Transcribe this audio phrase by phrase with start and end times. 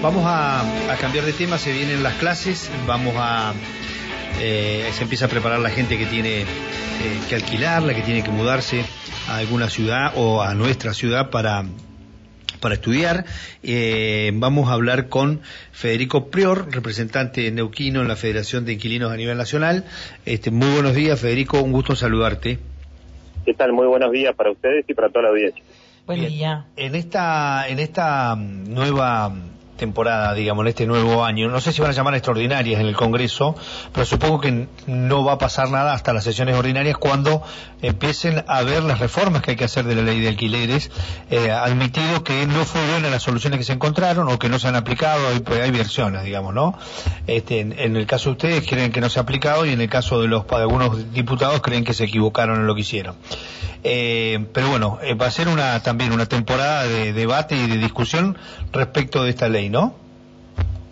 [0.00, 0.62] Vamos a,
[1.00, 3.52] cambiar de tema, se vienen las clases, vamos a...
[4.40, 6.46] Eh, se empieza a preparar la gente que tiene eh,
[7.28, 8.84] que alquilar, la que tiene que mudarse
[9.28, 11.64] a alguna ciudad o a nuestra ciudad para,
[12.60, 13.24] para estudiar.
[13.64, 15.40] Eh, vamos a hablar con
[15.72, 19.84] Federico Prior, representante neuquino en la Federación de Inquilinos a nivel nacional.
[20.24, 22.60] Este, muy buenos días, Federico, un gusto saludarte.
[23.44, 23.72] ¿Qué tal?
[23.72, 25.64] Muy buenos días para ustedes y para toda la audiencia.
[26.06, 26.66] Buen día.
[26.76, 29.34] En esta, en esta nueva
[29.78, 31.48] temporada, digamos, en este nuevo año.
[31.48, 33.54] No sé si van a llamar extraordinarias en el Congreso,
[33.92, 37.42] pero supongo que no va a pasar nada hasta las sesiones ordinarias cuando
[37.80, 40.90] empiecen a ver las reformas que hay que hacer de la ley de alquileres,
[41.30, 44.68] eh, admitido que no fue buena las soluciones que se encontraron o que no se
[44.68, 46.76] han aplicado, hay, pues, hay versiones, digamos, ¿no?
[47.26, 49.88] Este, en, el caso de ustedes creen que no se ha aplicado y en el
[49.88, 53.14] caso de los de algunos diputados creen que se equivocaron en lo que hicieron.
[53.84, 57.76] Eh, pero bueno, eh, va a ser una también una temporada de debate y de
[57.76, 58.36] discusión
[58.72, 59.94] respecto de esta ley, ¿no?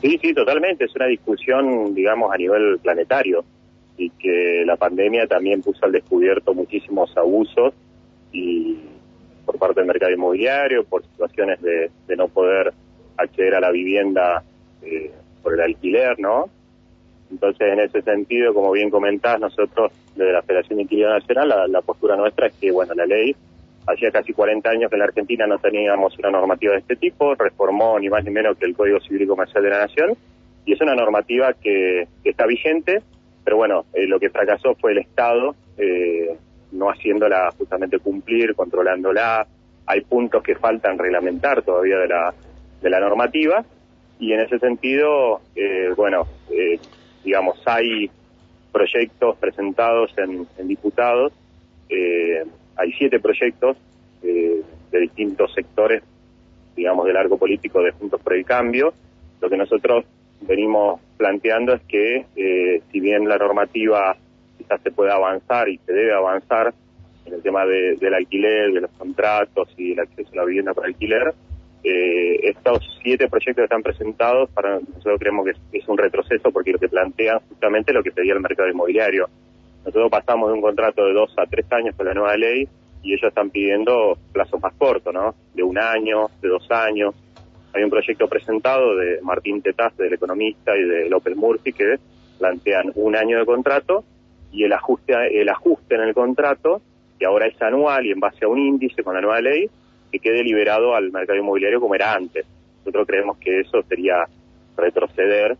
[0.00, 0.84] Sí, sí, totalmente.
[0.84, 3.44] Es una discusión, digamos, a nivel planetario
[3.96, 7.74] y que la pandemia también puso al descubierto muchísimos abusos
[8.32, 8.78] y
[9.44, 12.72] por parte del mercado inmobiliario, por situaciones de, no poder
[13.16, 14.44] acceder a la vivienda
[14.82, 15.10] eh,
[15.42, 16.48] por el alquiler, ¿no?
[17.30, 21.82] Entonces, en ese sentido, como bien comentás, nosotros desde la Federación de Inquilino Nacional, la,
[21.82, 23.34] postura nuestra es que, bueno, la ley,
[23.90, 27.34] hacía casi 40 años que en la Argentina no teníamos una normativa de este tipo,
[27.34, 30.16] reformó ni más ni menos que el Código Civil y Comercial de la Nación,
[30.64, 33.02] y es una normativa que, está vigente,
[33.44, 36.36] pero bueno, eh, lo que fracasó fue el Estado, eh,
[36.72, 39.46] no haciéndola justamente cumplir, controlándola,
[39.86, 42.34] hay puntos que faltan reglamentar todavía de la,
[42.82, 43.64] de la normativa,
[44.18, 46.78] y en ese sentido, eh, bueno, eh,
[47.24, 48.10] digamos, hay
[48.72, 51.32] proyectos presentados en, diputados,
[51.88, 52.44] eh,
[52.78, 53.76] hay siete proyectos
[54.22, 56.02] eh, de distintos sectores,
[56.76, 58.94] digamos, del arco político de Juntos por el Cambio.
[59.40, 60.04] Lo que nosotros
[60.40, 64.16] venimos planteando es que, eh, si bien la normativa
[64.56, 66.72] quizás se puede avanzar y se debe avanzar
[67.26, 70.88] en el tema del alquiler, de los contratos y el acceso a la vivienda para
[70.88, 71.34] alquiler,
[71.84, 76.72] eh, estos siete proyectos que están presentados, para nosotros creemos que es, un retroceso porque
[76.72, 79.28] lo que plantean justamente lo que pedía el mercado inmobiliario.
[79.84, 82.68] Nosotros pasamos de un contrato de dos a tres años con la nueva ley
[83.02, 85.34] y ellos están pidiendo plazos más cortos, ¿no?
[85.54, 87.14] De un año, de dos años.
[87.74, 91.96] Hay un proyecto presentado de Martín Tetaz, del economista, y de López Murphy, que
[92.38, 94.04] plantean un año de contrato
[94.52, 96.80] y el ajuste, el ajuste en el contrato,
[97.18, 99.68] que ahora es anual y en base a un índice con la nueva ley,
[100.10, 102.46] que quede liberado al mercado inmobiliario como era antes.
[102.78, 104.26] Nosotros creemos que eso sería
[104.76, 105.56] retroceder.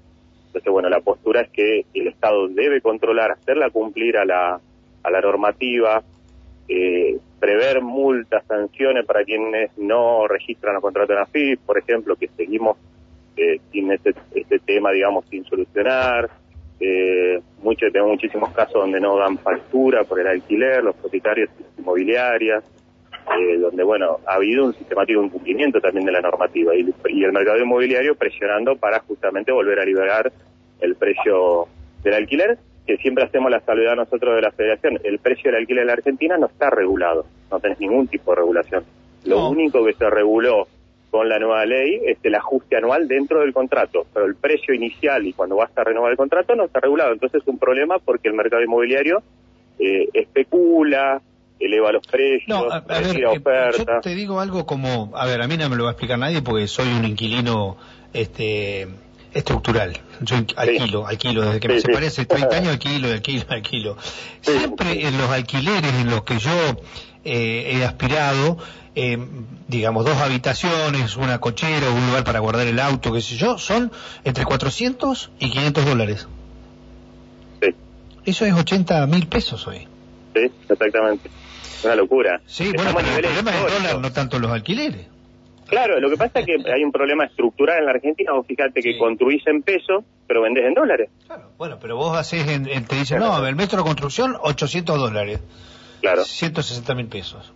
[0.59, 4.61] Entonces, bueno, la postura es que el Estado debe controlar, hacerla cumplir a la,
[5.05, 6.03] a la normativa,
[6.69, 12.27] eh, prever multas, sanciones para quienes no registran los contratos de AFIP, por ejemplo, que
[12.37, 12.77] seguimos
[13.37, 16.29] eh, sin este, este, tema, digamos, sin solucionar.
[16.81, 22.65] Eh, muchos, tenemos muchísimos casos donde no dan factura por el alquiler, los propietarios inmobiliarias.
[23.37, 27.59] Eh, donde, bueno, ha habido un sistemático incumplimiento también de la normativa y, el mercado
[27.59, 30.33] inmobiliario presionando para justamente volver a liberar
[30.81, 31.67] el precio
[32.03, 34.99] del alquiler, que siempre hacemos la salvedad nosotros de la federación.
[35.05, 38.37] El precio del alquiler en la Argentina no está regulado, no tenés ningún tipo de
[38.37, 38.85] regulación.
[39.25, 40.67] Lo único que se reguló
[41.11, 45.27] con la nueva ley es el ajuste anual dentro del contrato, pero el precio inicial
[45.27, 47.13] y cuando vas a renovar el contrato no está regulado.
[47.13, 49.23] Entonces es un problema porque el mercado inmobiliario
[49.79, 51.21] eh, especula,
[51.61, 55.49] eleva los precios, no, a, ver, eh, Yo te digo algo como, a ver, a
[55.49, 57.77] mí no me lo va a explicar nadie porque soy un inquilino
[58.13, 58.89] este
[59.35, 59.99] estructural.
[60.21, 63.97] Yo alquilo, alquilo, desde que me separé hace 30 años alquilo, alquilo, alquilo.
[64.41, 66.77] Siempre en los alquileres en los que yo
[67.25, 68.59] eh, he aspirado,
[68.95, 69.19] eh,
[69.67, 73.93] digamos, dos habitaciones, una cochera, un lugar para guardar el auto, qué sé yo, son
[74.25, 76.29] entre 400 y 500 dólares.
[77.63, 77.75] Sí.
[78.25, 79.87] Eso es 80 mil pesos hoy.
[80.39, 81.31] Sí, exactamente.
[81.85, 82.41] Una locura.
[82.47, 85.07] Sí, bueno, el problema es el dólar, no tanto los alquileres.
[85.69, 88.33] Claro, lo que pasa es que hay un problema estructural en la Argentina.
[88.33, 91.11] Vos fíjate que construís en pesos, pero vendés en dólares.
[91.27, 95.41] Claro, bueno, pero vos haces, en, te dicen, no, el metro de construcción, 800 dólares.
[96.01, 96.25] Claro.
[96.25, 97.53] 160 mil pesos.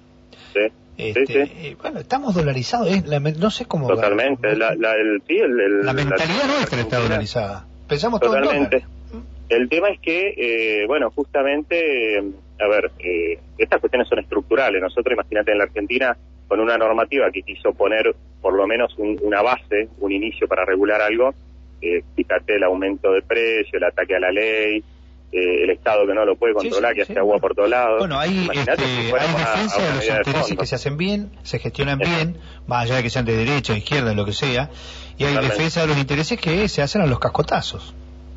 [0.52, 0.60] Sí.
[0.98, 3.02] Este, sí, eh, bueno, estamos dolarizados, ¿eh?
[3.02, 3.88] no sé cómo.
[3.88, 4.54] Totalmente.
[4.56, 7.66] La, la, el, sí, el, la mentalidad nuestra está dolarizada.
[7.88, 8.80] Pensamos Totalmente.
[8.80, 12.22] Todo el tema es que, eh, bueno, justamente,
[12.62, 14.80] a ver, eh, estas cuestiones son estructurales.
[14.80, 16.16] Nosotros, imagínate, en la Argentina,
[16.48, 21.00] con una normativa que quiso poner por lo menos una base, un inicio para regular
[21.00, 21.34] algo,
[21.80, 24.84] eh, fíjate el aumento de precio, el ataque a la ley,
[25.32, 27.98] eh, el Estado que no lo puede controlar, que hace agua por todos lados.
[27.98, 32.36] Bueno, hay, este, hay defensa de los intereses que se hacen bien, se gestionan bien,
[32.66, 34.70] más allá de que sean de derecha, izquierda, lo que sea,
[35.16, 37.94] y hay defensa de los intereses que se hacen a los cascotazos.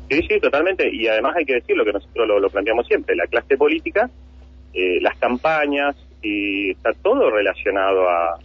[0.08, 3.26] Sí, sí, totalmente, y además hay que decir lo que nosotros lo, planteamos siempre, la
[3.26, 4.08] clase política,
[4.72, 8.38] eh, las campañas, y está todo relacionado a,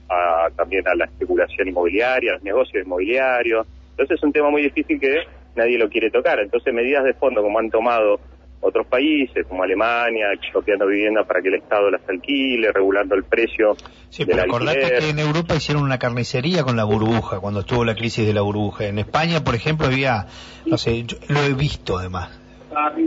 [0.55, 4.99] también a la especulación inmobiliaria, a los negocios inmobiliarios, entonces es un tema muy difícil
[4.99, 5.23] que
[5.55, 8.19] nadie lo quiere tocar, entonces medidas de fondo como han tomado
[8.61, 13.75] otros países como Alemania, expropiando viviendas para que el Estado las alquile, regulando el precio
[14.09, 17.95] sí, pero acordate que en Europa hicieron una carnicería con la burbuja, cuando estuvo la
[17.95, 18.85] crisis de la burbuja.
[18.85, 20.27] En España, por ejemplo, había,
[20.65, 22.29] no sé, lo he visto además.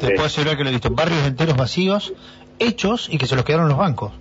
[0.00, 2.12] Te puedo asegurar que lo he visto, barrios enteros vacíos,
[2.58, 4.12] hechos y que se los quedaron los bancos.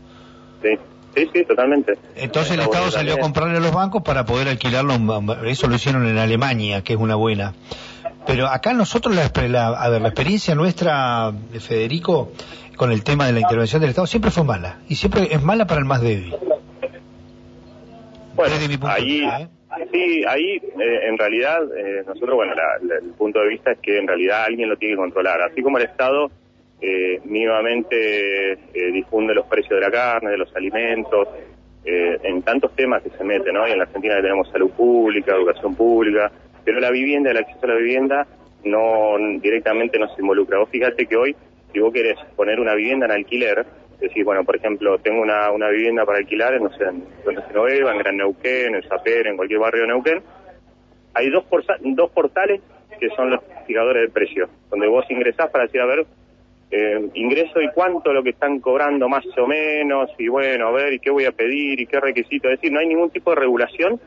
[0.61, 0.69] Sí.
[1.15, 1.93] Sí, sí, totalmente.
[2.15, 4.95] Entonces el Estado salió a comprarle a los bancos para poder alquilarlo.
[5.45, 7.53] Eso lo hicieron en Alemania, que es una buena.
[8.25, 12.31] Pero acá nosotros, la, a ver, la experiencia nuestra, de Federico,
[12.77, 14.79] con el tema de la intervención del Estado siempre fue mala.
[14.87, 16.35] Y siempre es mala para el más débil.
[18.35, 18.55] Bueno,
[18.87, 19.47] ahí, ¿eh?
[19.91, 24.07] sí, ahí eh, en realidad eh, nosotros, bueno, el punto de vista es que en
[24.07, 25.41] realidad alguien lo tiene que controlar.
[25.41, 26.31] Así como el Estado
[26.81, 28.57] eh, mínimamente
[28.91, 31.27] difunde los precios de la carne, de los alimentos,
[31.85, 33.67] en tantos temas que se meten, ¿no?
[33.67, 36.31] Y en la Argentina tenemos salud pública, educación pública,
[36.63, 38.27] pero la vivienda, el acceso a la vivienda,
[38.63, 40.59] no directamente no se involucra.
[40.59, 41.35] Vos fíjate que hoy,
[41.71, 43.65] si vos querés poner una vivienda en alquiler,
[43.99, 47.03] decir, bueno, por ejemplo, tengo una, una vivienda para alquilar, no sé, en
[47.53, 50.21] Nueva, en Gran Neuquén, en Zaper, en cualquier barrio de Neuquén,
[51.13, 51.45] hay dos,
[51.81, 52.61] dos portales
[52.99, 56.05] que son los fijadores de precio, donde vos ingresás para decir, a ver,
[56.71, 60.93] eh, ingreso y cuánto lo que están cobrando más o menos, y bueno, a ver,
[60.93, 62.49] y qué voy a pedir, y qué requisito.
[62.49, 63.99] Es decir, no hay ningún tipo de regulación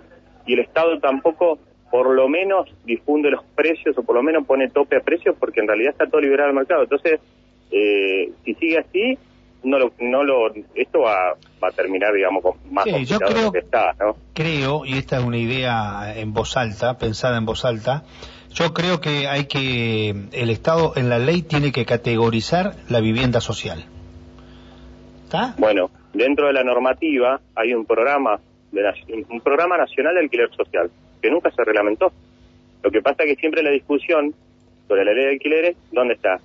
[0.46, 1.58] y el Estado tampoco
[1.90, 5.60] por lo menos difunde los precios o por lo menos pone tope a precios porque
[5.60, 6.82] en realidad está todo liberado al mercado.
[6.82, 7.20] Entonces,
[7.70, 9.18] eh, si sigue así,
[9.62, 13.52] no lo, no lo, esto va, va a terminar, digamos, con más sí, yo creo,
[13.52, 14.16] que está, ¿no?
[14.34, 18.04] Creo, y esta es una idea en voz alta, pensada en voz alta,
[18.52, 23.40] yo creo que hay que, el Estado en la ley tiene que categorizar la vivienda
[23.40, 23.84] social.
[25.24, 25.54] ¿Está?
[25.58, 28.38] Bueno, dentro de la normativa hay un programa,
[28.70, 28.82] de,
[29.28, 30.90] un programa nacional de alquiler social
[31.26, 32.12] que nunca se reglamentó.
[32.84, 34.32] Lo que pasa es que siempre la discusión
[34.86, 36.38] sobre la ley de alquileres, ¿dónde está?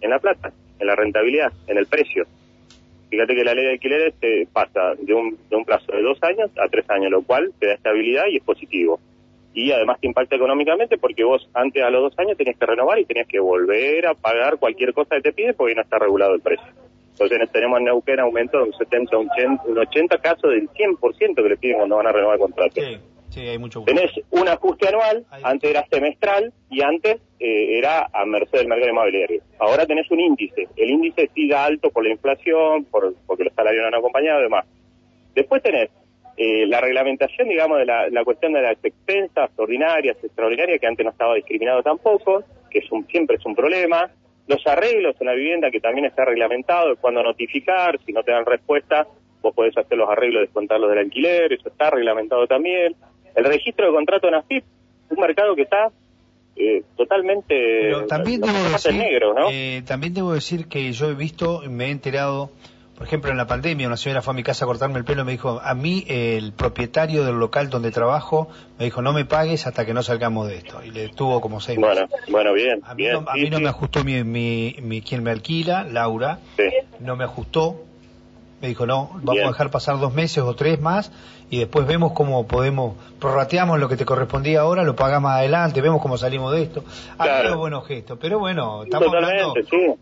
[0.00, 2.26] En la plata, en la rentabilidad, en el precio.
[3.08, 6.20] Fíjate que la ley de alquileres se pasa de un, de un plazo de dos
[6.24, 8.98] años a tres años, lo cual te da estabilidad y es positivo.
[9.54, 12.98] Y además te impacta económicamente porque vos antes a los dos años tenías que renovar
[12.98, 16.34] y tenías que volver a pagar cualquier cosa que te pide porque no está regulado
[16.34, 16.66] el precio.
[17.12, 21.34] Entonces tenemos en Neuquén aumento de un 70, un 80, un 80 casos del 100%
[21.36, 22.80] que le piden cuando van a renovar el contrato.
[23.84, 28.92] Tenés un ajuste anual, antes era semestral y antes eh, era a merced del mercado
[28.92, 29.42] inmobiliario.
[29.58, 30.66] Ahora tenés un índice.
[30.74, 34.44] El índice sigue alto por la inflación, por, porque los salarios no han acompañado y
[34.44, 34.64] demás.
[35.34, 35.90] Después tenés
[36.38, 41.10] eh, la reglamentación, digamos, de la, cuestión de las expensas ordinarias, extraordinarias, que antes no
[41.10, 44.10] estaba discriminado tampoco, que es un, siempre es un problema.
[44.46, 48.46] Los arreglos en la vivienda, que también está reglamentado, cuando notificar, si no te dan
[48.46, 49.06] respuesta,
[49.42, 52.94] vos podés hacer los arreglos, descontarlos del alquiler, eso está reglamentado también
[53.36, 54.64] el registro de contrato en AFIP,
[55.10, 55.92] un mercado que está
[56.56, 59.48] eh, totalmente también debo decir, negro, ¿no?
[59.50, 62.50] Eh, también debo decir que yo he visto, me he enterado,
[62.96, 65.20] por ejemplo, en la pandemia, una señora fue a mi casa a cortarme el pelo
[65.20, 68.48] y me dijo, a mí el propietario del local donde trabajo
[68.78, 70.82] me dijo, no me pagues hasta que no salgamos de esto.
[70.82, 72.80] Y le tuvo como seis Bueno, bueno, bien.
[72.84, 76.38] A mí, no, a mí no me ajustó mi, mi, mi, quien me alquila, Laura,
[77.00, 77.84] no me ajustó,
[78.60, 81.12] me dijo, no, vamos a dejar pasar dos meses o tres más
[81.50, 86.00] y después vemos cómo podemos, prorrateamos lo que te correspondía ahora, lo pagamos adelante, vemos
[86.00, 86.84] cómo salimos de esto.
[87.16, 87.58] Claro.
[87.58, 89.54] buenos gestos, pero bueno, estamos hablando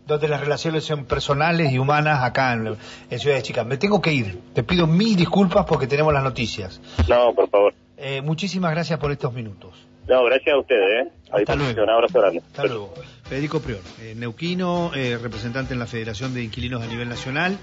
[0.07, 2.77] donde las relaciones son personales y humanas acá en,
[3.19, 3.63] Ciudad de Chica.
[3.63, 6.81] Me tengo que ir, te pido mil disculpas porque tenemos las noticias.
[7.07, 7.73] No, por favor.
[7.97, 9.73] Eh, muchísimas gracias por estos minutos.
[10.07, 11.07] No, gracias a ustedes.
[11.07, 11.11] ¿eh?
[11.31, 11.83] Hasta luego.
[11.83, 12.41] Un abrazo grande.
[12.47, 12.93] Hasta luego.
[13.27, 17.57] Federico Prior, eh, neuquino, eh, representante en la Federación de Inquilinos a nivel nacional,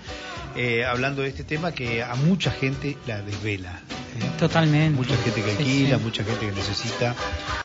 [0.57, 3.81] eh, hablando de este tema que a mucha gente la desvela.
[4.39, 4.97] Totalmente.
[4.97, 7.15] Mucha gente que alquila, mucha gente que necesita